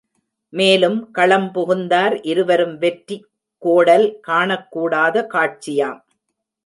[0.53, 3.17] மேலும் களம் புகுந்தார் இருவரும் வெற்றி
[3.63, 6.01] கோடல் காணக்கூடாத காட்சியாம்.